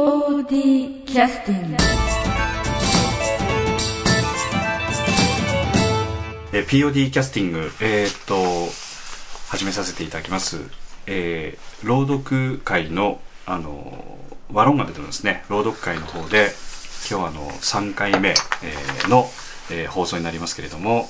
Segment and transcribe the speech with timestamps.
[0.00, 1.76] POD キャスティング
[6.52, 8.36] えー POD キャスティング、えーっと、
[9.48, 10.58] 始めさせていただきます。
[11.06, 14.18] えー朗読会の、あの、
[14.52, 16.50] ワロンガでのですね、朗読会の方で、
[17.10, 19.30] 今日はあの、3回目、えーの、
[19.70, 21.08] えー放送になりますけれども、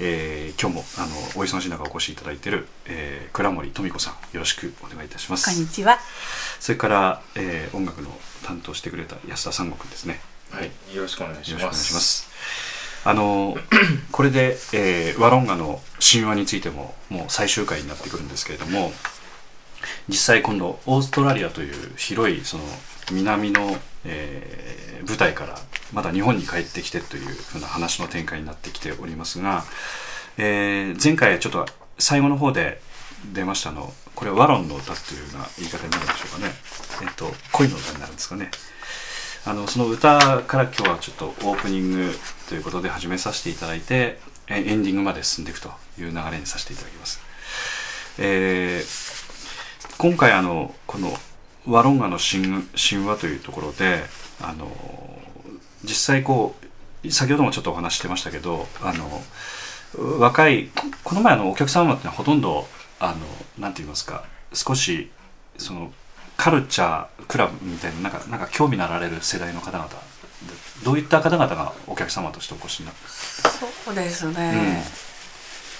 [0.00, 5.50] えー今日も、あの、お忙しい中お越しいただいている、えー倉森富子さん、よろしくお願いいたします。
[5.50, 5.98] こんにちは。
[6.60, 8.10] それから、えー音楽の
[8.44, 10.20] 担当してくれた安田三悟くんですね。
[10.50, 11.84] はい、よろしくお願いしよろしくお願います。
[11.86, 12.28] します。
[13.06, 13.56] あの
[14.12, 18.92] これで、えーワロンガの神話についてももう最終回になってくるんですけれども
[20.08, 22.64] 実際今度オーストラリアという広いその
[23.12, 25.58] 南の、えー舞台から
[25.92, 29.64] まだ日本に帰ってきてというふうな話の展開になってきておりますが、
[30.38, 31.66] えー前回ちょっと
[31.98, 32.80] 最後の方で
[33.32, 36.52] 出ましたのこれはワロンの歌っていうような言い方になるんでしょうかね、
[37.02, 38.50] えっと恋の歌になるんですかね
[39.46, 42.12] あのその歌から今日はちょっとオープニング
[42.48, 44.18] ということで始めさせていただいて
[44.48, 45.68] えエンディングまで進んでいくと
[45.98, 47.20] いう流れにさせていただきます。
[48.18, 49.14] えー
[49.96, 51.12] 今回あのこの
[51.66, 54.02] ワロンガの神神話というところで
[54.40, 54.68] あの
[55.84, 56.54] 実際こ
[57.04, 59.22] う先ほどもちょっとお話してましたけどあの
[60.18, 60.70] 若い
[61.04, 62.66] この前のお客様ってのはほとんど
[63.10, 63.16] あの
[63.58, 65.10] なんて言いますか少し
[65.58, 65.92] その
[66.36, 69.94] カルチャークラブみたいななんかなんか興味のあられる世代の方々で
[70.84, 74.32] どういった方々がお客様としてお越しになってそうですね。
[74.32, 74.74] うん。
[74.74, 74.80] や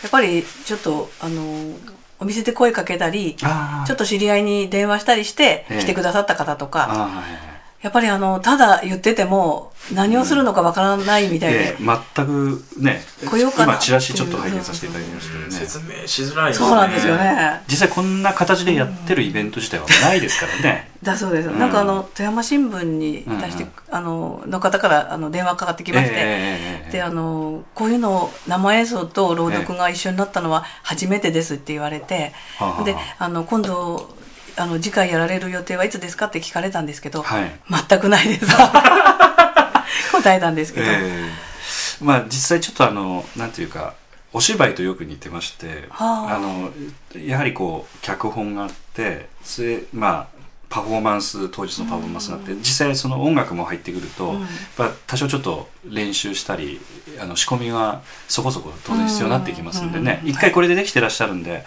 [0.07, 1.77] っぱりちょっとあの
[2.21, 5.81] お店で声かけたり、ちょっと知り合いに電話したりしてええ。
[5.81, 7.54] 来てくださった方とか、あー
[7.85, 11.77] やっぱりあのただ言ってても何をするのかわからないみたいで、で
[12.17, 16.67] 全くね来ようかな今チラシちょっと拝見させていただきましたけどね説明しづらいですね。
[16.67, 17.17] そうなんですよ。
[17.17, 17.61] ね。
[17.69, 21.51] 実際こんな形でやってるイベント自体はないですからね だそうです。
[21.51, 26.15] うんなんかあの富山新聞に出して、うんあのの方からあの電話かかってきまして。
[26.15, 34.15] ええであのこういうの生演奏と朗読が一緒になったのは初めてですって言われて、はあはあであの今度
[34.57, 37.53] あの次回やられる予定はいつですかって聞かれたんですけど、はい。
[37.89, 38.47] 全くないです。
[40.13, 42.05] 答えたんですけど、ええ。
[42.05, 43.95] まあ実際ちょっとあのなんていうか
[44.33, 46.37] お芝居とよく似てまして、はあ。
[46.37, 46.71] あの
[47.17, 50.35] やはりこう脚本があってそれまあ
[50.69, 54.41] パフォーマンス当日のパフォーマンスがあって、実際その音楽も入ってくると、うん。
[54.41, 56.81] やっぱ多少ちょっと練習したり
[57.21, 60.31] あの仕込みがそこそこ当然必要になってきますんでね、うん。
[60.31, 61.65] 一回これでできてらっしゃるんで。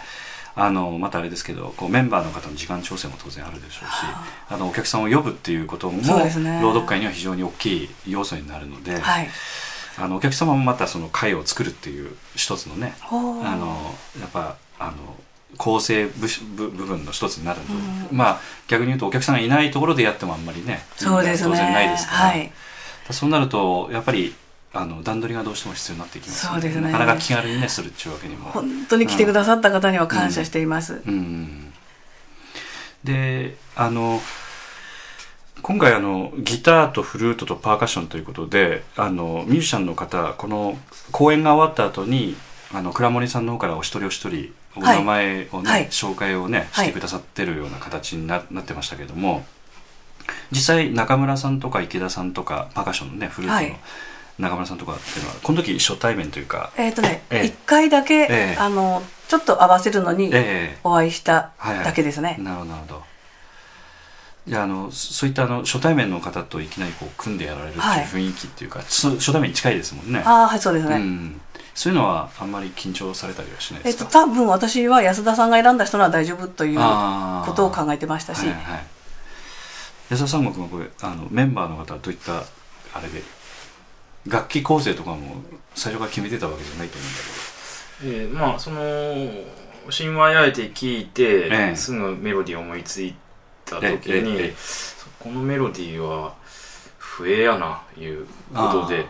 [0.59, 3.91] あのまたあれですけどこうメンバーの方の時間調整も当然あるでしょうし
[4.50, 6.09] あのお客さんを呼ぶっていうこともね。
[6.62, 9.29] 朗読会には非常に大きい要素になるので、はい。
[10.00, 14.94] あのお客様もまたその会を作るっていう一つのねあのやっぱあの
[15.57, 17.74] 構成部部部分の一つになるので、
[18.12, 18.18] うん。
[18.18, 21.51] まあ逆に言うとお客さんがいないところでやってもあんまりねそうですね。
[21.51, 22.51] 当然ないですから、はい。
[23.12, 24.34] そうなるとやっぱり
[24.78, 26.92] あの段取りがどうしても必要になってきますのそうですね。
[26.92, 28.50] なかなか気軽にねするっていうわけにも。
[28.52, 31.74] 本当に来てくださった方には感謝しています、うん。
[33.04, 34.22] であの
[35.62, 40.78] 今回あのギターとフルートとパーカッションということであのミュージシャンの方この
[41.12, 42.36] 公演が終わった後に
[42.74, 45.88] あの倉森さんの方からお一人お一人おはい名前をね、はい。
[45.88, 46.86] 紹介をねはい。
[46.86, 49.46] してくださってるような形にななってましたけれども
[50.52, 53.80] 実際中村さんとか池田さんとかパーカッションのねフルートのはい
[54.40, 57.46] 中村さんとかっていうのはこの時初対面というか、えっ、とね、ええ。
[57.46, 58.56] 一回だけ、ええ。
[58.59, 60.78] あのちょっと合わせるのにええ。
[60.84, 61.86] お会いしたはいはい。
[61.86, 63.03] だけですね、なるほどなるほど。
[64.48, 68.06] じゃああのそそういったあの初対面の方といきなりこう組んでやられるっていうはい。
[68.06, 70.22] 雰囲気っていうか、そ初対面に近いですもんね。
[70.25, 71.42] ああはいそうですね、うん、
[71.74, 78.84] そういうのはあんまり緊張されたりはしないえっと、ですか、多分私は安田さんが選んだ人なら大丈夫ということを考えてましたし、はいはい、
[80.12, 82.44] 安田三国もこれあのメンバーの方はどういった
[82.94, 83.22] あれで
[84.30, 85.42] 楽器構成とかも
[85.76, 88.80] 最初から決めてたわけじゃないと思うんだえーまあその
[89.90, 91.76] 神話やえて聞いて、ええ。
[91.76, 93.16] すぐメロディーを思いつい
[93.64, 94.56] た時に、ええええ
[95.20, 96.36] このメロディーは
[96.98, 99.07] 笛やないうことで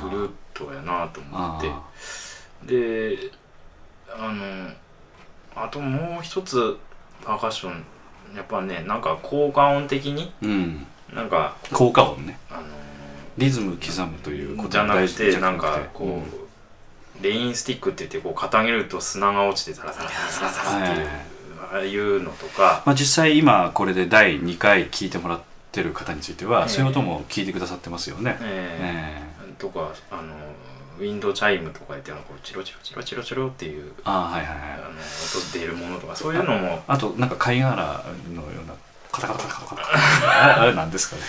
[0.00, 1.68] フルートやなと思って。
[1.68, 1.82] あ
[2.64, 3.30] で
[4.08, 4.70] あの
[5.54, 6.78] あともう一つ
[7.24, 7.84] パーカッション。
[8.36, 10.32] やっぱねなんか効果音的に？
[10.42, 10.86] ーうん。
[11.14, 12.38] なんか効果音ね。
[12.50, 12.62] あの
[13.40, 16.22] リズム刻むということじゃなくてなんかうんこ
[17.20, 21.08] う、レインスティックって言ってこう傾げると砂が落ちてザラザラザラザラっていう、
[21.72, 25.40] ああいうのとかまあ、実際今これで第2回聞いてもらっ
[25.72, 28.36] てる方については、ええそういう音も聞いてくださってますよね。
[28.42, 29.52] ええ。
[29.52, 30.34] ーとかあの
[30.98, 36.82] ウィンドチャイムとかやってこうチロチロチロチロチロっていうああはいはいあのはい音出るものとかそういうのも。
[36.86, 38.04] あとなんか貝殻
[38.34, 38.74] のような
[39.20, 41.22] カタカタカタカタあれあれなんですかね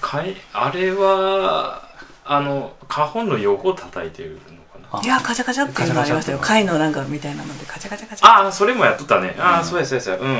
[0.00, 1.88] かいあれは
[2.24, 10.38] あの花本の横を叩いてるのかないやカチャカチャっていうのがありましたよ貝のなんかみたいなのでカチャカチャカチャああそれもやっとったねああ、うんそうやそうやそうやうん、うん、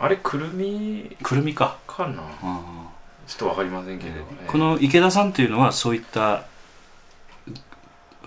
[0.00, 2.22] あれくるみくるみかかな
[3.26, 6.44] ちょっとわかりませんけど、ーええこの池田さんっていうのはそういった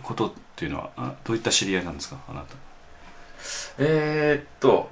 [0.01, 2.55] ことっていうのはどういった知り合いなんですかあなた
[3.77, 4.89] えー、っと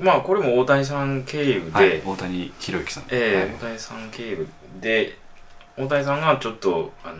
[0.00, 3.04] まあこれも大谷さん経由で、はい、大谷博之さん。
[3.10, 3.54] えーはい。
[3.54, 4.48] 大谷さん経由
[4.80, 5.18] で。
[5.76, 7.18] 大谷さんがちょっとあのー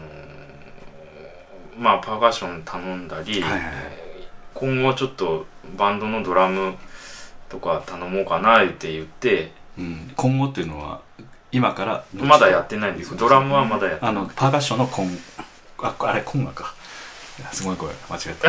[1.79, 4.03] まあパーカッション頼んだり、はいはいえー
[4.55, 5.47] 今後ちょっと
[5.79, 6.75] バンドのドラム
[7.49, 9.51] とか頼もうかなって言って。
[9.79, 11.01] うん、今後っていうのは
[11.51, 14.23] 今からまだやってないんですドラムはまだやってあない。
[14.25, 15.09] のパーカッションのコン
[15.79, 16.75] ああれコンガか。
[17.51, 18.49] すごい声間違った。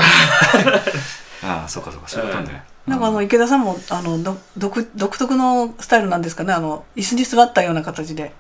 [1.48, 6.53] ああそうかそうかそういうことね、なんかあの池田さんもあのど独独特のスタイルなんですかね？
[6.53, 8.33] あの椅子に座ったような形で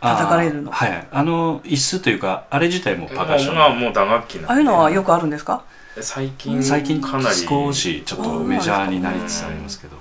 [0.00, 0.72] 叩かれるの。
[0.72, 1.08] はい。
[1.10, 3.54] あの椅子というかあれ自体もパーカッション。
[3.54, 5.62] まあもう打楽器ああいうのはよくあるんですか？
[6.00, 7.34] 最近最近かなり。
[7.34, 9.96] 少しちょっとメジャーになりつつありますけど。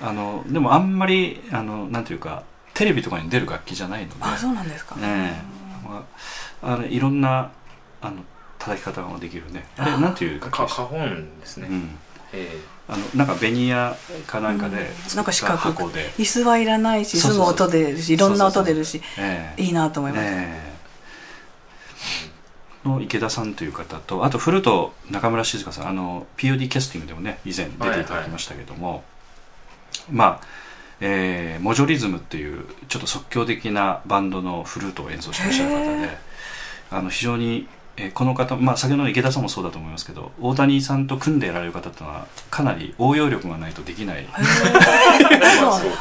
[0.00, 2.42] あのでもあんまりあのなんていうか
[2.74, 4.16] テレビとかに出る楽器じゃないので。
[4.20, 5.88] あそうなんですか、ねえ。
[5.88, 6.04] ま
[6.62, 7.52] あ、あのいろんな
[8.00, 8.24] あの
[8.58, 9.64] 叩き方ができるね。
[9.76, 11.98] あれあなんていう楽器花本ですね、うん。
[12.32, 12.48] え
[12.92, 13.96] あのなんかベニヤ
[14.26, 14.84] かなんかでうん。
[14.84, 15.56] 作ったなんか四角。
[15.56, 20.62] 箱で、椅子はいらないしすぐ音出るしいろんな音出るしええいいなと思います、ね
[22.84, 22.88] え。
[22.88, 29.04] の池田さんという方とあと古と中村静香さんあの POD キャスティングでもね以前出ていただきましたけども、
[30.10, 30.46] まあ
[31.00, 36.18] えーモジョリズムっていうちょっと即興的なバンドのフルートを演奏してらっしゃる方へで
[36.90, 44.26] あの非常に、えーこの方、まあ、先ほどの池田さんもそうだと思いますけど大谷さんと組んでやられる方っていうのはかなり応用力がないとできない、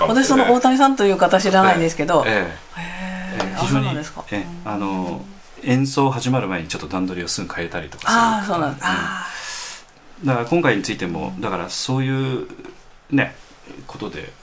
[0.08, 2.32] 私その大谷さんという方知らないんですけど、へえ。
[2.32, 5.26] えあええ非常にそうなんですか、ええあの
[5.64, 9.28] 演奏始まる前にちょっと段取りをすぐ変えたりとかああそうなんです、あ
[10.26, 12.48] だから今回についてもだからそういう
[13.12, 13.36] ね
[13.86, 14.34] ことで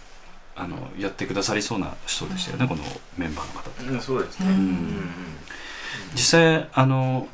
[0.54, 2.82] あのやってくださりそうな人でしたよね、この
[3.16, 3.84] メンバーの方って。
[3.84, 5.10] うん、そうですね、うんうん。
[6.14, 7.26] 実際あの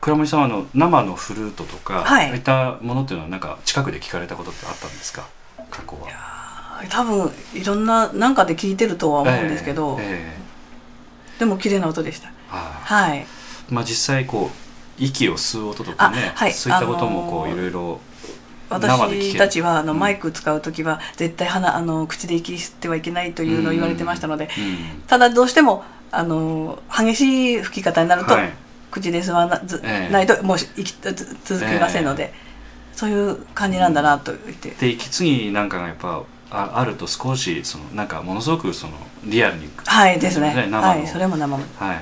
[0.00, 2.28] 倉森さんはあの生のフルートとか、はい。
[2.28, 5.26] ああいったものっていうのはなんか近くで聞かれたことってあったんですか？
[5.70, 6.08] 過去は。
[6.10, 10.36] あ多分いろんななんかで聞いてるとは思うんですけど、ええ
[11.36, 12.28] えでも綺麗な音でした。
[12.48, 13.26] はいはい。
[13.68, 16.52] まあ実際こう息を吸う音とかね、あはい。
[16.52, 18.00] そういったこともこうあのーいろいろ
[18.70, 24.48] 私たちはあのうんマイク使う時は絶対鼻あの口で息吸ってはいけないというのを言われてましたので、う
[24.98, 28.52] んただどうしてもあの激しい吹き方になると、はい
[28.90, 30.12] 口で吸わなず、ええ。
[30.12, 32.32] ないともう息つ続きませんので、
[32.92, 38.92] そういう感じなんだなと言って、で息継ぎなんかがやっぱああると少しそのなんかものすごくその
[39.24, 39.70] リアルに。
[39.86, 40.54] はいですね。
[40.54, 40.66] ね。
[40.66, 40.82] 生の。
[40.82, 41.98] はいそれも生もはい。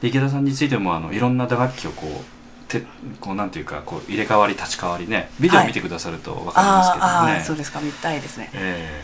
[0.00, 2.84] で池田さんについてもあのいろんな打楽器をこうて
[3.20, 5.68] こうなんていうかこう入れ替わり立ち替わりねビデオはい。
[5.68, 7.80] 見てくださると分かりますけどね、あーあーそうですか。
[7.80, 8.50] 見たいですね。
[8.54, 9.02] え。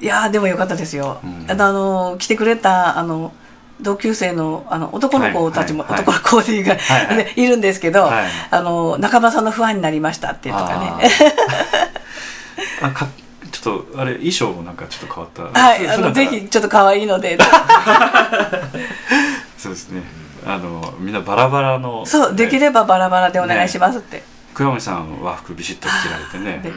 [0.00, 1.46] いやーでもよかったですよ、うん。
[1.50, 3.32] あの来てくれたあの
[3.82, 6.76] 同級生のあの男の子たちも、はいはい男の子でいはい
[7.16, 7.34] はい。
[7.48, 8.24] るんですけど、はい。
[8.50, 12.86] あの中村さんのファンになりましたっていうとかあねー。
[12.86, 13.08] あか
[13.50, 15.60] ちょっとあれ衣装もなんかちょっと変わった。
[15.60, 17.38] はいあのぜひちょっと可愛いので。
[19.58, 20.02] そうですね。
[20.46, 24.22] あのみんなバラバラのそうできねればバラバラでお願いしますって、
[24.54, 26.72] 倉森さん和服ビシッと着られてね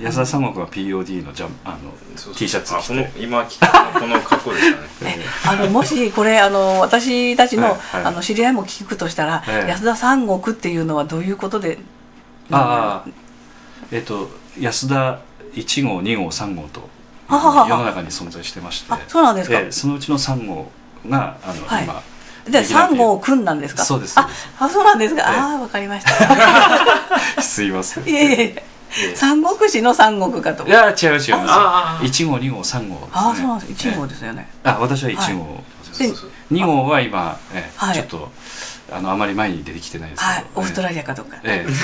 [0.00, 1.78] 安田三国は POD のジャンあの
[2.16, 2.34] そうそう。
[2.34, 5.18] T シャツ着あこのて今着たこの格好でしたね。
[5.46, 8.04] あのもしこれあの私たちの,、はいはい。
[8.04, 9.70] あの知り合いも聞くとしたら、ええ。
[9.70, 11.78] 安田三国っていうのはどういうことで
[12.50, 13.10] ああ
[13.90, 15.18] えっ、と安田
[15.54, 16.88] 1号2号3号と
[17.28, 17.68] はははは。
[17.68, 18.92] 世の中に存在してまして。
[18.92, 20.70] あそうなんですか、ええそのうちの3号
[21.08, 21.84] があの、はい。
[21.84, 22.02] 今
[22.48, 23.84] じゃ三号くんなんですか？
[23.84, 24.48] そうですそうあです。
[24.60, 26.12] あそうなんですか、ええああわかりました。
[27.42, 28.77] すいませんいえいえええ
[29.14, 30.66] 三国志の三国かと。
[30.66, 31.30] いや違う違います。
[31.30, 33.10] ああ1号2号3号ですね。
[33.12, 33.72] ああそうなんです。
[33.72, 37.94] 一号えですよね、えあ私は1号、そうそうそう2号は今、ええはい。
[37.94, 38.30] ちょっと
[38.90, 40.44] あのあまり前に出てきてないですけど、はい。
[40.56, 41.72] オーストラリリアかどうか、ええ。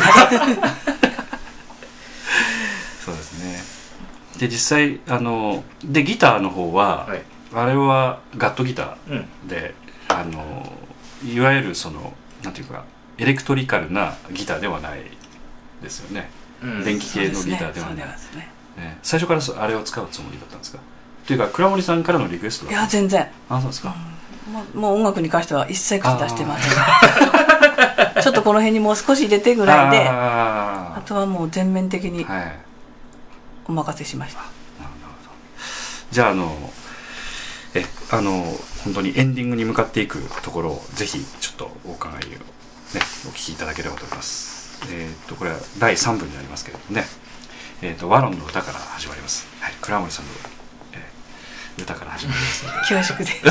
[3.04, 3.62] そうですね。
[4.38, 7.22] で実際あのでギターの方は、はい。
[7.54, 9.28] あれはガットギタうん。
[9.46, 9.74] ーで
[10.08, 10.72] あの
[11.24, 12.84] いわゆるそのなんていうか
[13.18, 15.02] エレクトリカルなギターではない
[15.82, 16.43] ですよね、うん
[16.84, 18.06] 電気系のギターではない。
[19.02, 20.78] 最初からそあれを使うつもりだったんですか？
[21.26, 23.28] というか倉森さんからのリクエストだいや全然。
[23.48, 23.94] あそうですか、
[24.50, 26.72] もうもう音楽に関しては一切口出してません。
[28.22, 32.26] ちょっとこの辺にもう少し入れてぐらいでああとはもう全面的に
[33.66, 34.50] お任せしました、ほど。
[36.10, 36.72] じゃああの
[37.74, 38.44] えあの
[38.84, 42.36] 本当にエンディングに向かっていくところをぜひちょっとお伺いをね
[43.26, 44.53] お聞きいただければと思います
[44.90, 47.04] えっ、とこれは第3部になりますけれどもね。
[47.82, 49.46] えっ、とワロンの歌から始まります。
[49.60, 50.32] はい倉森さんの、
[50.92, 53.42] えー歌から始まります恐縮です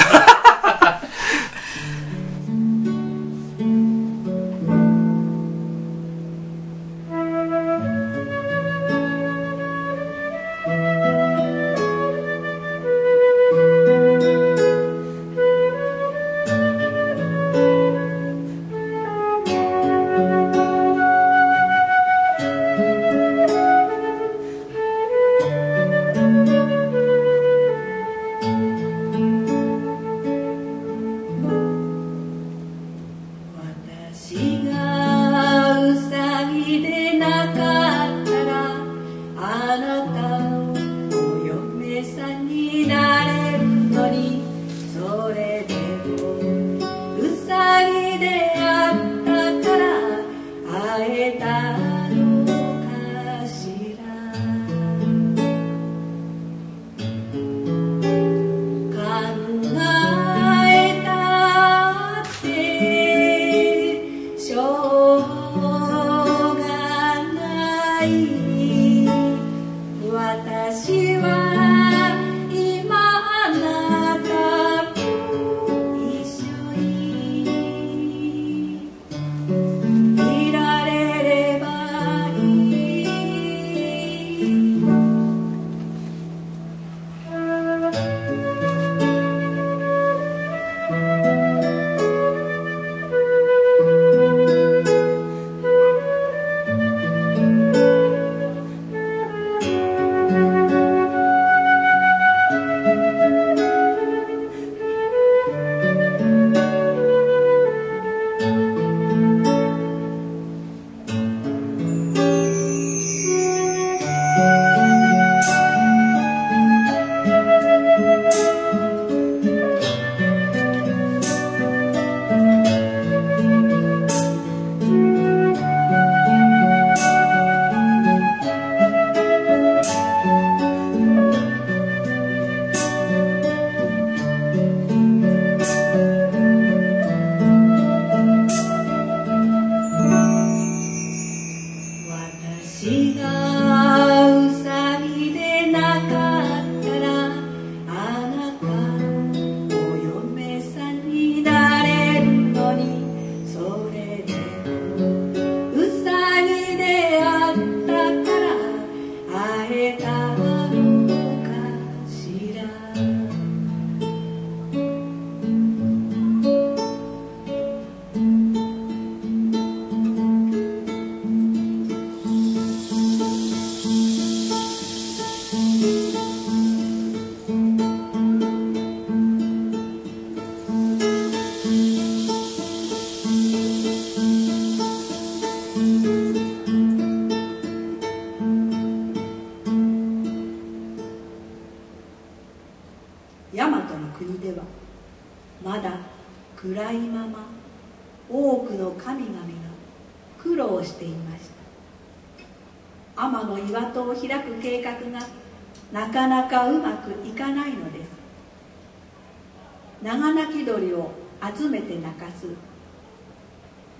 [210.03, 211.11] 長鳴き鳥を
[211.55, 212.47] 集めて泣かす。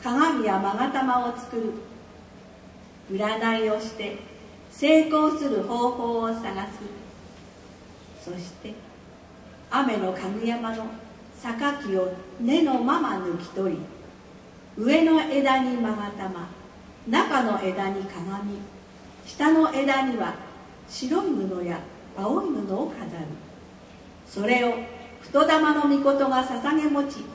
[0.04, 1.74] 鏡や勾玉を作る。
[3.10, 4.18] 占いをして
[4.72, 8.30] 成功する方法を探す。
[8.30, 8.74] そして
[9.72, 10.86] 雨のかぐ山の
[11.42, 13.80] 榊を根のまま抜き取り
[14.78, 16.48] 上の枝に勾玉
[17.08, 18.60] 中の枝に鏡
[19.26, 20.36] 下の枝には
[20.90, 21.80] 白い布や
[22.18, 23.26] 青い布を飾る。
[24.28, 24.74] それを
[25.24, 27.26] 太玉の御事が捧げ持ち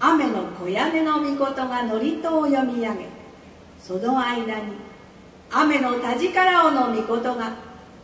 [0.00, 3.06] 雨の小屋根の御事が祝詞を読み上げ
[3.80, 4.72] その間に
[5.50, 7.52] 雨の田力をの御事が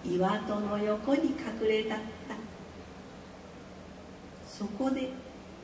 [0.04, 2.50] 岩戸の横に隠れたった。
[4.46, 5.08] そこで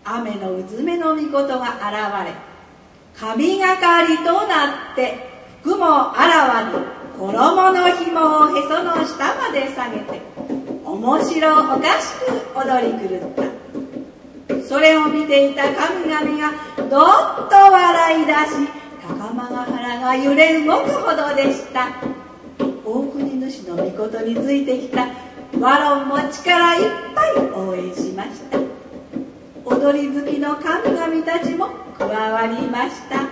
[0.05, 2.35] 雨のうずめの御事が現れ
[3.15, 5.29] 神がかりとなって
[5.63, 10.21] 服もあらわに衣の紐をへその下まで下げて
[10.97, 13.45] 面白おかしく踊り狂った
[14.67, 18.37] それを見ていた神々がどっと笑い出し
[19.07, 21.91] 高間ヶ原が揺れ動くほどでした。
[22.59, 25.09] 大国主の御事についてきた
[25.61, 26.83] ワロンも力いっ
[27.15, 28.59] ぱい応援しました。
[29.65, 33.26] 踊り好きの神々たちも加わりました。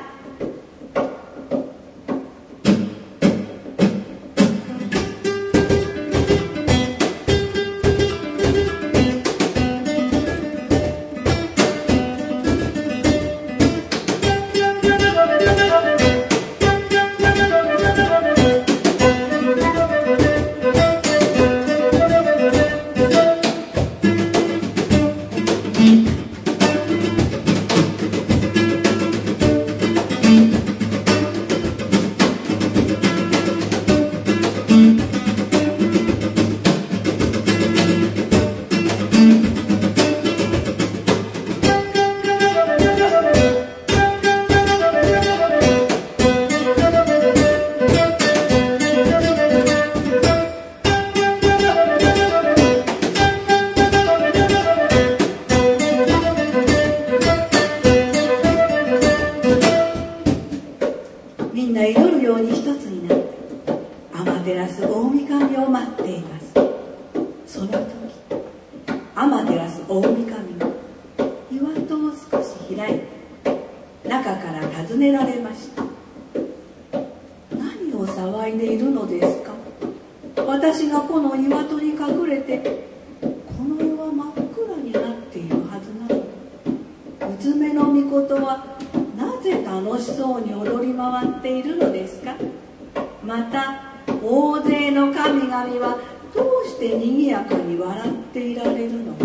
[95.74, 95.98] には
[96.32, 99.24] どうして賑やかに笑っていられるのか。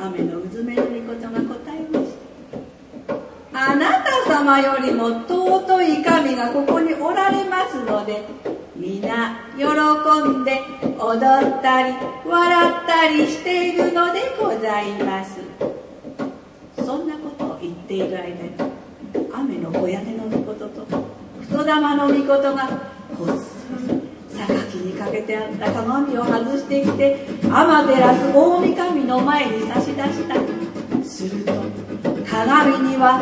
[0.00, 2.06] 雨のうずめの御事が答えまし
[3.52, 3.70] た。
[3.72, 8.22] あなた様よりも尊い神がここにおられますので
[8.76, 10.62] 皆喜んで
[10.98, 15.40] 踊ったり笑ったりしているのでございます。
[16.84, 18.30] そんなことを言っている間に
[19.32, 20.86] 雨の小屋根の御事と
[21.40, 22.68] 太玉の御事が
[23.18, 23.95] こっそり
[24.36, 30.34] 榊にかけてあった鏡を外してきて天照大神の前に差し出した
[31.04, 31.52] すると
[32.28, 33.20] 鏡には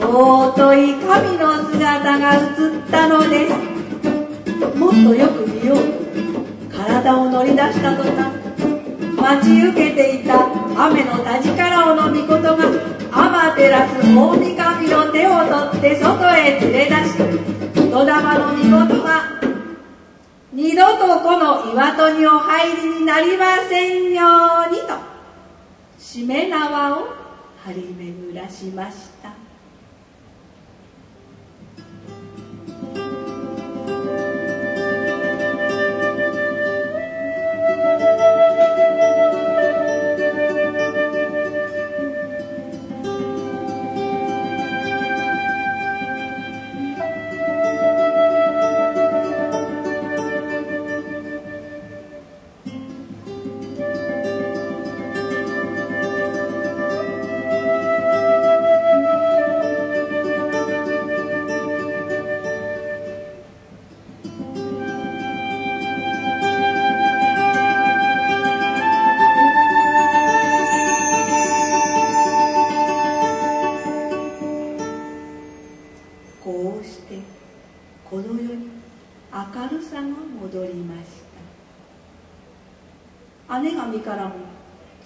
[0.00, 3.70] 尊い神の姿が映ったのです。
[4.76, 5.76] もっとよく見よう。
[5.76, 6.00] と
[6.76, 8.40] 体を乗り出した途端
[9.20, 10.46] 待ち受けていた
[10.86, 12.56] 雨の田力をの御とが
[13.12, 15.30] 天照大神の手を
[15.70, 17.18] 取って外へ連れ出し
[17.90, 19.49] 戸玉の御事が
[21.72, 24.24] 岩戸にお入りになりませんよ
[24.68, 24.94] うにと
[25.98, 27.08] しめ縄を
[27.64, 29.39] 張り巡らしました。
[79.32, 81.10] 明るさが戻りまし
[83.48, 83.60] た。
[83.60, 84.34] 姉上からも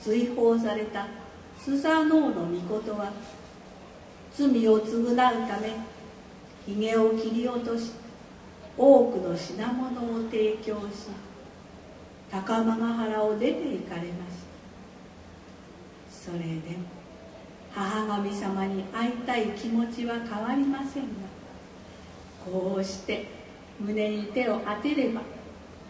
[0.03, 1.07] 追放された
[1.59, 3.13] スサノオの御事は
[4.35, 5.75] 罪を償うため
[6.67, 7.93] ひげを切り落とし
[8.77, 11.09] 多くの品物を提供し
[12.31, 14.39] 高間原を出て行かれまし
[16.25, 16.31] た。
[16.33, 16.59] それでも
[17.73, 21.09] 母神様に会いたい気持ちは変わりませんが
[22.45, 23.44] こうして
[23.81, 25.23] 胸に手を当てれば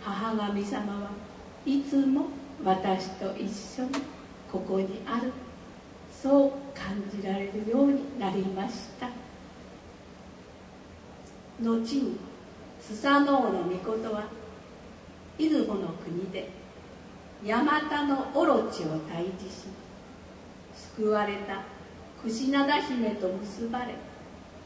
[0.02, 1.10] 母神様は
[1.66, 2.26] いつも
[2.64, 3.90] 私と一緒に
[4.50, 5.32] ここにある。
[6.24, 9.10] そう感じられるようになりました。
[11.60, 12.16] 後に
[12.80, 14.24] スサノオの御事は
[15.38, 16.48] 出雲の国で
[17.44, 19.66] ヤマタのオロチを退治し
[20.96, 21.62] 救われた
[22.22, 23.94] クシナダ姫と結ばれ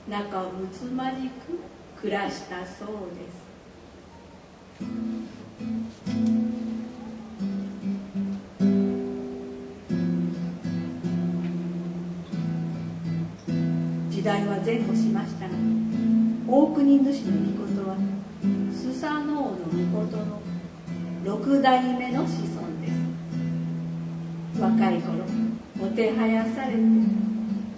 [0.09, 1.59] 仲睦まじく
[2.01, 3.49] 暮らしたそうです。
[14.11, 15.55] 時代は前後しましたが
[16.47, 17.97] 大国主の御事は
[18.73, 20.41] スサノオの御事の
[21.25, 24.61] 六代目の子孫です。
[24.61, 25.25] 若い頃
[25.77, 26.79] もてはやされて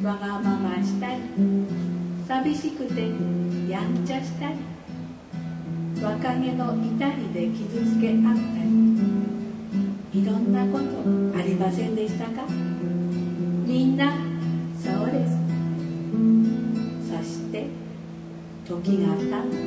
[0.05, 2.00] わがまましたり
[2.31, 3.09] 寂しくて
[3.69, 4.55] やんちゃしたり
[6.01, 8.35] 若気の至りで傷つけ合った
[10.15, 10.85] りいろんなこと
[11.37, 12.47] ありませんでしたか？
[13.67, 14.13] みんな
[14.81, 15.37] そうです。
[17.11, 17.67] そして
[18.65, 19.59] 時が経って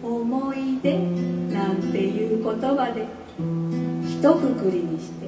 [0.00, 3.04] 思い出なんていう言葉で
[4.06, 5.26] 一括りにして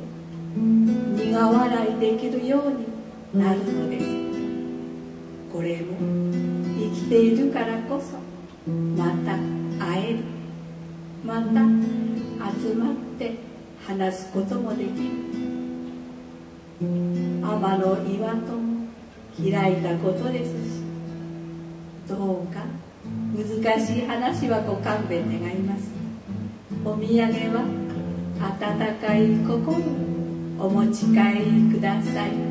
[0.54, 2.86] 苦笑いできるように
[3.42, 4.19] なるのです。
[5.60, 5.98] これも
[6.78, 8.16] 生きているからこそ
[8.96, 9.36] また
[9.84, 10.20] 会える。
[11.22, 11.48] また
[12.58, 13.34] 集まって
[13.86, 14.94] 話すこともできる。
[16.80, 18.86] 天の岩とも
[19.36, 20.80] 開いたことですし
[22.08, 22.64] どうか
[23.36, 25.90] 難しい話はご勘弁願います。
[26.86, 27.64] お土産は
[28.40, 32.49] 温かい心をお持ち帰りください。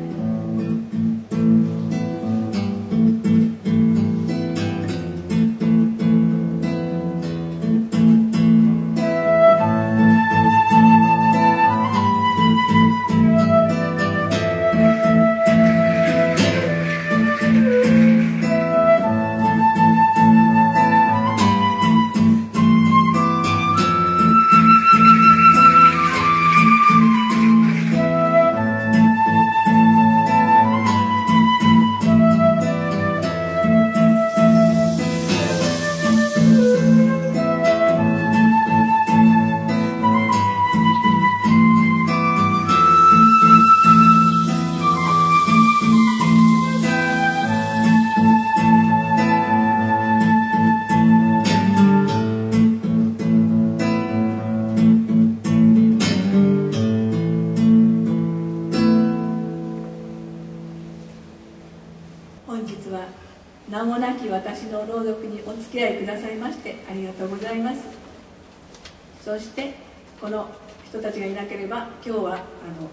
[71.70, 72.42] ば今日はあの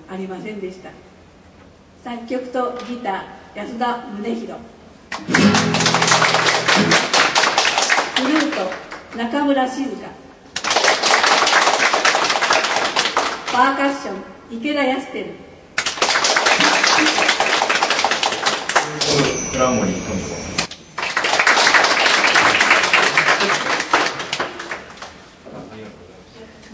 [0.08, 0.92] ありませんでした。
[2.04, 4.54] 作曲とギター安田宗弘
[8.16, 9.98] フルート中村静香。
[13.52, 15.26] パーカッション池田康輝。
[19.54, 20.38] 倉森久美子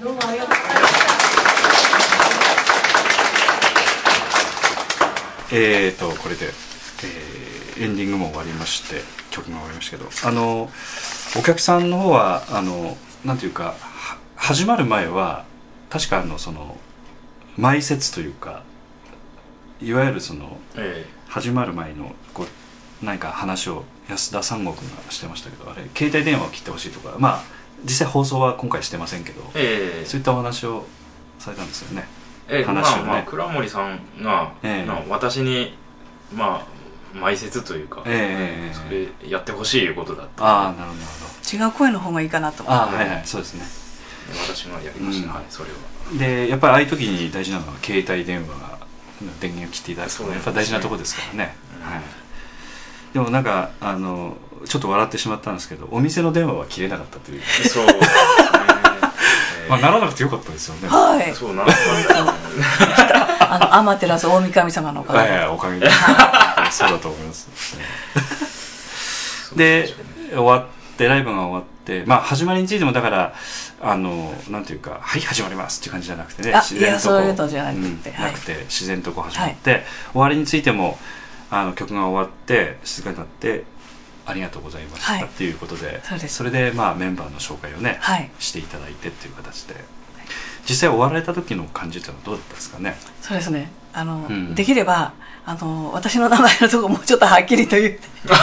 [0.04, 1.14] どうもありがとうございました
[5.54, 10.70] えーとこれで、えーエンディングも終わりまして曲が終わりましたけどあの
[11.36, 15.44] お客さんの方はあのなんていうかは始まる前は
[15.90, 16.78] 確かあのその
[17.58, 18.62] 前説というか
[19.82, 27.44] いわゆるそのえ始まる前のこう何か話を安田三国がしてましたけどあれ携帯電話を切ってほしいとかまあ
[27.86, 30.06] 実際放送は今回してませんけどえええ。
[30.06, 30.86] そういったお話を
[31.40, 32.06] されたんですよね
[32.50, 33.04] ええ話をね。
[33.04, 34.86] まあまあ倉森さんが、ええ。
[34.86, 35.78] まあ私に
[36.34, 40.46] まあ埋設というか、ええそれやってほしいいうことだった。
[40.46, 41.66] ああなるほどなるほど。
[41.66, 42.82] 違う声の方がいいかなと思って。
[42.82, 43.64] ああはいはいそうですね。
[44.48, 45.34] 私がやりました、うん。
[45.36, 45.76] はいそれは。
[46.18, 48.80] でやっぱりああいう時に大事なのは携帯電話が
[49.40, 51.92] 電源を切っていただくのがやっぱ大事なところですからね、うん。
[51.92, 52.02] はい、
[53.14, 57.86] でもなんかあのちょっと笑ってしまったんですけどお店の電話は切れなかったという、そう。
[57.86, 58.63] ですね、ええ
[59.74, 60.88] まあ、ならなくてよかったですよね。
[60.88, 61.34] はい。
[61.34, 61.64] そうな。
[61.64, 61.94] んですよ
[63.40, 65.20] あの天照大神様のおかげ。
[65.20, 65.90] ではいはいおかげで。
[66.72, 67.78] そうだと思います、
[69.56, 69.94] で
[70.32, 70.66] 終わっ
[70.98, 73.34] てライブが終わってまあ始まりについてもだから
[73.80, 76.52] あのなんていうか「はい始まります」っていう感じじゃなくてね。
[76.54, 78.12] あ自然とこいやそういうのじゃなくて。
[78.12, 80.98] なくて自然とこう始まって、終わりについても
[81.52, 83.66] あの曲が終わって静かになって
[84.26, 85.24] 「ありがとうございました」はい。
[85.24, 88.30] っていうことで、それでまあメンバーの紹介をね、はい。
[88.40, 89.76] していただいてっていう形で。
[90.68, 92.98] 実際終わられた時の感じっていうのはどうだったですかね？
[93.22, 93.70] そうですね。
[93.94, 94.56] あの、うん。
[94.56, 95.12] できれば
[95.46, 98.00] あの私の名前のとこもうちょっとはっきりと言って。
[98.28, 98.40] そし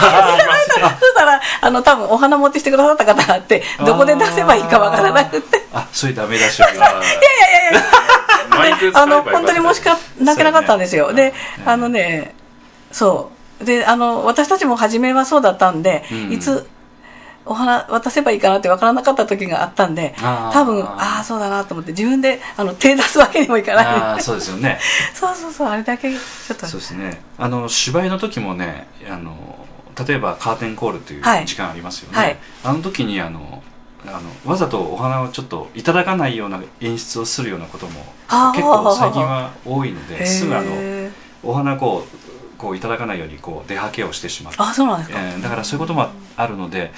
[1.15, 5.61] たらあの多分お花持ってしてくださった方があってどこで出せばいいかわからなくて。
[5.73, 7.81] あそういうダメ出しをいやいやいや
[8.49, 9.89] マイク使えばあの本当に申し
[10.23, 11.31] 訳なかったんですよ、ね。
[11.31, 11.33] で
[11.65, 12.35] あのね
[12.91, 16.31] そうであの私たちも初めはそうだったんで、うん。
[16.31, 16.67] いつ
[17.45, 20.13] お花渡せばいいかなって分からなかった時があったんで
[20.53, 23.85] 多分ああそうだなと思って自分であの手出すわけにもいかない。
[23.85, 24.79] ああそうですよね。
[25.13, 26.67] そうそうそうあれだけちょっと。
[26.67, 27.21] そうですね。
[27.37, 29.35] あの芝居の時もねあの
[30.07, 31.45] 例えばカーテンコールというはい。
[31.45, 32.37] 時間ありますよね、はい。
[32.63, 33.63] あの時にあの
[34.05, 38.03] あのわざとお花をちょっといただかないような演出をするようなことも
[38.53, 40.71] 結構最近は多いのですぐあの
[41.43, 42.17] お花こう
[42.61, 46.91] こういただかないようにこう出はけをしてしまう、あそうなんですか、えーだからそういうこともあるので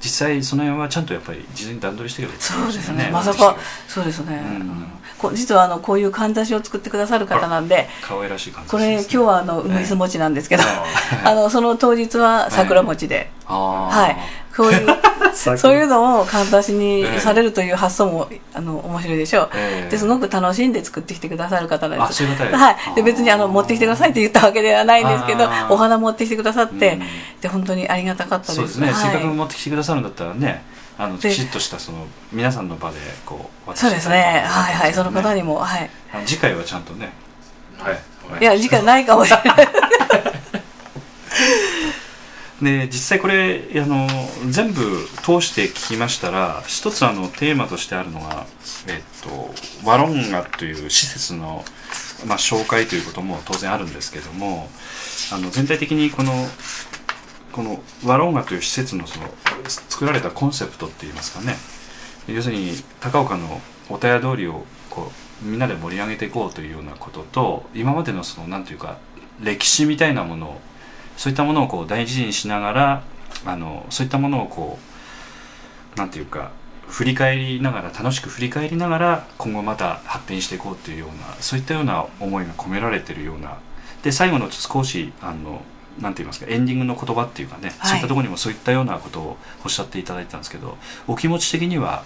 [0.00, 3.10] 実際その辺はちゃんとやっぱり事前に段取りしてるそうですね。
[3.12, 3.56] まさか
[3.88, 4.60] そうですね、うん。
[4.60, 4.86] うん
[5.18, 10.66] こ実はあのこういうかんざしを作ってくださる方なんで可愛らしい感じこれ今日はあの梅酢餅なんですけど、え
[11.28, 14.00] あのその当日は桜餅で、あー。
[14.00, 14.16] はい
[14.58, 14.86] こういう
[15.56, 19.90] そういうのをかんざしにええされるという発想もあの面白いでしょう、ええ。
[19.90, 22.94] ですごく楽しんで作ってきてくださる方なんですはい。
[22.96, 27.02] で別にあの持ってきてくださいって言ったわけではないんですけどお花持ってきてくださって、うん。
[27.40, 28.54] で本当にありがたかったです。
[28.56, 28.94] そうですね、はい。
[28.96, 30.64] せっかく持ってきてくださるんだったらね
[30.98, 34.44] あのできちっとしたその皆さんの場でこう渡してそうですね。
[34.44, 34.92] はいはい。
[34.92, 35.90] その方ににもはい。
[36.26, 37.12] 次回はちゃんとね
[37.78, 37.98] はい。
[38.40, 39.68] いや時間ないかもしれない
[42.62, 44.08] で実際これあの
[44.50, 44.82] 全部
[45.22, 48.46] 通して聞きましたら一つあのテーマとしてあるのが、
[48.88, 49.54] えっと、
[49.88, 51.64] ワロンガという施設の、
[52.26, 54.68] まあ、紹介ということも当然あるんですけども
[55.32, 56.32] あの全体的にこの
[57.52, 59.28] このワロンガという施設のその
[59.68, 61.56] 作られたコンセプトっていいますかね。
[62.28, 65.10] 要するに高岡のお田屋通りをこ
[65.42, 68.98] うみんなで盛り上げていこうというようなことと今までのそのなんていうか
[69.40, 70.60] 歴史みたいなものを
[71.18, 73.02] そういったものをこう大事にしながら
[73.44, 74.78] あのそういったものをこ
[75.96, 76.52] うなんていうか
[76.86, 83.58] 振り返りながら楽しく振り返りながら今後また発展していこうっていうようなそういったような思いが込められてるような。
[84.02, 85.60] で最後の少しあの
[86.00, 90.78] なんて言いますかエンディングの言葉っていうかね、はいそういったところにもそういったようなことをおっしゃっていただいたんですけど
[91.08, 92.04] お気持ち的には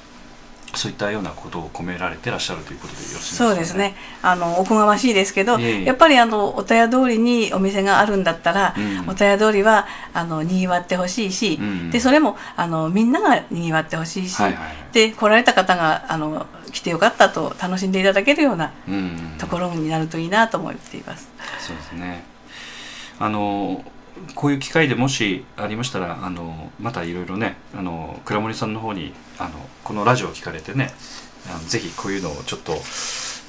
[0.75, 3.95] そういったようなことを込められてらっしゃるということでよろしいですか、そうですね。
[4.23, 5.85] あのおこがましいですけど、いえいえ。
[5.85, 9.11] やっぱりあのお田屋通りにお店があるんだったら、うん。
[9.11, 11.91] お田屋通りはあのにぎわってほしいし、うん。
[11.91, 14.77] でそれもあのみんながにぎわってほしいし、はいはいはい。
[14.93, 19.35] で来られた方があの来てよかったと楽しんでいただけるようなうん。
[19.39, 21.29] ところになるといいなと思っています。
[21.61, 22.25] そうですね。
[23.19, 23.85] あの
[24.35, 29.51] こういう機会でもしありましたらあのまたいろいろねあの倉森さんの方にあの
[29.85, 30.93] このラジオを聞かれてね
[31.51, 32.75] あのぜひこういうのをちょっと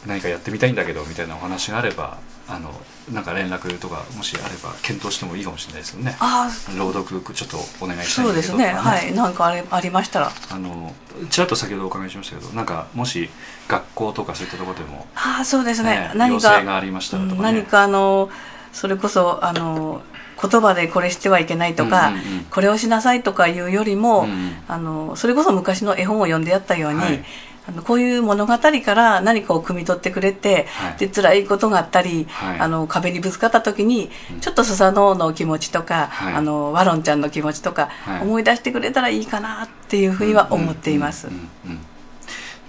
[0.07, 2.71] 何かやってみたいんだけどみたいなお話があればあの
[3.11, 6.15] なんか連絡とかもしあれば検討してもいいかもしれないですよね。
[6.19, 8.73] あ朗読ちょっとお願いしたいんだけどそうですね。
[8.73, 9.13] はい。
[9.13, 10.31] なんかあれありましたら。
[10.51, 10.93] あの
[11.29, 13.29] ちらっと先ほどお伺いしましたけどなんかもし
[13.67, 15.91] 学校とかそういったところでも、ああそうですね。
[15.91, 18.29] ね何か要請がありましたらとかねうん何かあの
[18.73, 20.01] それこそあの
[20.49, 22.45] 言葉でこれしてはいけないとか、うんうんうん。
[22.45, 24.51] これをしなさいとかいうよりも、うんうん。
[24.67, 27.23] あのそれこそ昔の絵本を読んでやったように、はい。
[27.65, 30.97] あのこういう物語から何かを汲み取ってくれて、はい。
[30.97, 32.59] で辛いことがあったり、はい。
[32.59, 34.39] あの壁にぶつかった時に、うん。
[34.41, 36.33] ちょっとスサノオの気持ちとか、はい。
[36.33, 38.21] あのワロンちゃんの気持ちとか、はい。
[38.21, 41.27] 思い出してくれたらいいかなっていうふうには思っています。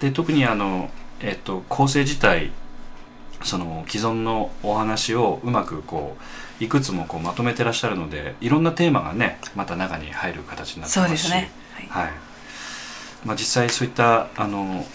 [0.01, 2.53] で特にあの、えっと、構成自体
[3.43, 6.23] その既存のお話をうまくこう
[6.65, 11.51] いくつもこうまとめてらっしゃるのでいろんなテーマがねまた中に入る形になってそうましですすね。
[11.91, 12.05] はい。
[12.07, 12.13] はい。
[13.25, 14.87] まあ、実際そういったあの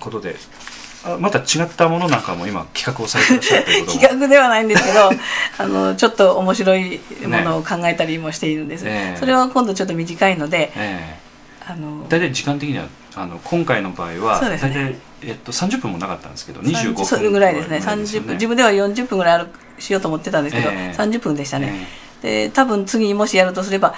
[0.00, 0.36] ことで
[1.04, 5.10] あまた違ったものなんかも今企画をされてらっしゃるということも 企画ではないんですけど
[5.58, 9.18] あのちょっと面白いものを考えたりもしているんです、ええ。
[9.18, 11.18] それは今度ちょっと短いのでえ
[11.66, 14.70] あのえ大体時間的にはあの今回の場合はそうですね。
[14.70, 17.76] 大体、えっと、30分もなかったんですけど25分ぐらいですね。
[17.76, 19.48] です30よ分自分では40分ぐらいある
[19.78, 20.96] しようと思ってたんですけど、ええ。
[20.96, 21.86] 30分でしたね、
[22.22, 23.94] で多分次もしやるとすれば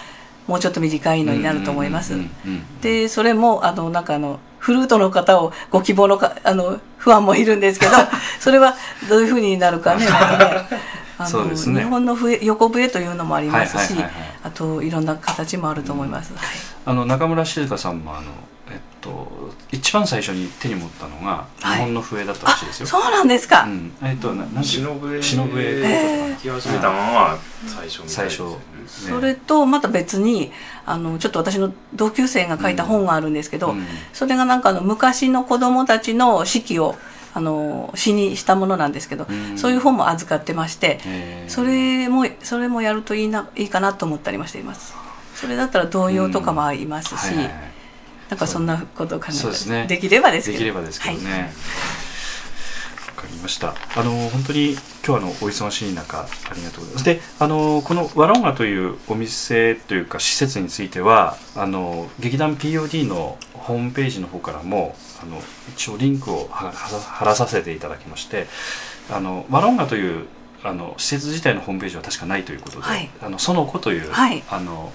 [0.47, 7.93] もうちょっと短いのになると思います、うんうんうんうんでそれもあのなんかあのフルートの方をご希望のかあの不安もいるんですけど
[8.41, 8.75] それは
[9.09, 10.85] どういうふうになるかね またね。
[11.17, 13.95] あの日本の笛横笛というのもありますし、
[14.43, 16.43] あといろんな形もあると思います、はい
[16.87, 18.27] あの中村静香さんもあの、
[19.05, 21.79] と、一番最初に手に持ったのがはい。
[21.79, 22.87] 日本の笛だったらしいですよ。
[22.87, 30.53] そうなんですか、うん、えっとななんていう忍笛忍笛え弾き始めたのは最初最初、ねそれとまた別に
[30.85, 33.87] あのちょっと私の同級生が書いた本があるんですけど、うん。
[34.13, 36.97] それがなんかあの昔の子供たちの式を
[37.33, 39.59] あの詩にしたものなんですけど、うん。
[39.59, 41.51] そういう本も預かってまして、えー。
[41.51, 44.95] それもそれもやるといいないいかなと思ったりもしています。
[45.35, 47.74] それだったら童謡とかも合いますし、はいはいはい
[48.35, 51.31] なんかそんなことを考えたりそうですねできればですけどできればですけどね。
[51.31, 51.47] はいわ、
[53.15, 53.69] かりました。
[53.95, 57.05] あの本当に今日はあのお忙しい中ありがとうございます。
[57.05, 65.41] で、あのこのワロンガというお店というか施設についてはあの劇団 POD のホームページの方からもあの
[65.77, 68.49] 一応リンクをはは貼らさせていただきまして、
[69.13, 70.27] あのワロンガという
[70.65, 74.93] あの施設自体のホームページは確かないということで、はいあのその子という、はいあの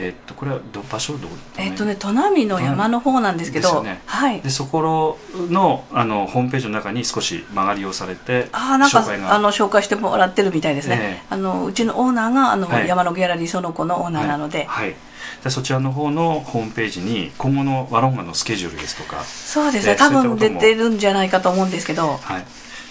[0.00, 4.40] えっとこれはど場所どこえっとね砺波の山の方なんですけど、はい。
[4.40, 9.34] でそこのあのホームページの中に少し曲がりをされてああなんか紹介が。
[9.34, 11.26] あの紹介してもらってるみたいですね、ええ。
[11.30, 12.88] あのうちのオーナーがあの、はい。
[12.88, 14.86] 山のギャラリーその子のオーナーなので、はい。
[14.86, 14.96] はい。
[15.44, 19.22] でそちらの方のホームページに今後のワロンガのスケジュールですとか。
[19.24, 19.92] そうですね。
[19.92, 22.18] ええ多分出てるんじゃないかと思うんですけど。
[22.22, 22.44] はい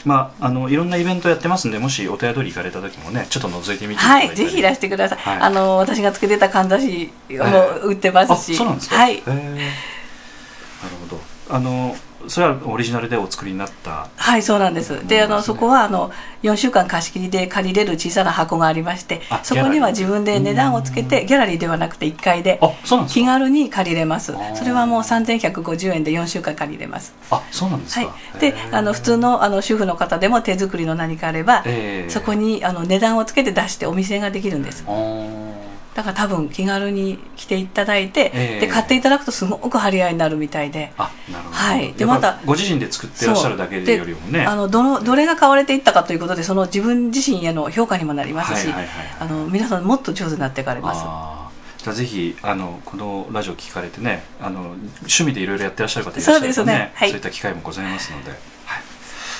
[0.06, 5.38] まあ、あのいろんなイベントやってますんでもしお手宿り行かれた時もねちょっと覗いてみてはいぜひいらしてください、はい。
[5.40, 7.36] あの私がつけてたかんざしも
[7.84, 8.96] 売ってまあすし、そうなんですか。
[8.96, 9.16] はい。
[9.16, 11.22] へえなるほど。
[11.50, 11.96] あの
[12.30, 14.08] それはオリジナルでお作りになった？
[14.16, 15.08] はいそうなんです。
[15.08, 16.12] であのそこはあの
[16.44, 22.60] 4週間貸し切りで借りれる小さな箱がありましてあそこには自分で値段をつけてギャラリーではなくて1階で
[23.10, 23.34] 気か？
[23.34, 24.34] 軽に借りれます。
[24.56, 27.14] それはもう3150円で4週間借りれます。
[27.32, 32.10] あそうなんですはか、い、であの普通のあの主婦の方でも手作りの何かあれば、ええ。
[32.10, 34.84] そこにあの値段をつけて出してお店ができるんです
[36.00, 38.60] だから多分気軽に来ていただいて、ええ。
[38.62, 40.94] で買っていただくとすごく張り合いになるみたいで。
[40.98, 41.56] あなるほど。
[41.56, 41.92] はい。
[41.92, 44.46] でまたご自身で作ってらっしゃるだけでよりもね。
[44.46, 48.88] あのどのどれが買われていったかということでその自分自身への評価にもなりますし、はいはい
[49.20, 51.84] あの皆さんもっと上手になっていかれます。
[51.84, 56.92] じゃあぜひあのこのラジオ聞かれてねあの趣味でいろいろやってらっしゃる方いらっしゃるとそうですね。
[56.96, 57.10] はい。
[57.10, 58.40] そういった機会もございますので、はい、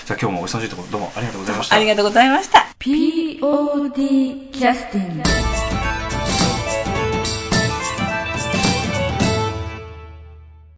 [0.06, 1.76] じゃあ今日もお忙しいところどうもありがとうございました。
[1.78, 2.68] ありがとうございました。
[2.80, 5.24] POD キャスティング